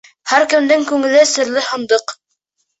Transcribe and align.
Һәр 0.29 0.45
кемдең 0.53 0.87
күңеле— 0.93 1.21
серле 1.35 1.65
һандыҡ. 1.69 2.19